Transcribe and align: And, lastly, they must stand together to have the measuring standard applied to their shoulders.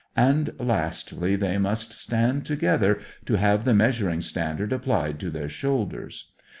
And, 0.17 0.53
lastly, 0.57 1.35
they 1.35 1.59
must 1.59 1.93
stand 1.93 2.43
together 2.43 2.97
to 3.27 3.35
have 3.37 3.65
the 3.65 3.75
measuring 3.75 4.21
standard 4.21 4.73
applied 4.73 5.19
to 5.19 5.29
their 5.29 5.47
shoulders. 5.47 6.31